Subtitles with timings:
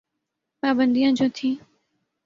[0.63, 1.55] پابندیاں جو تھیں۔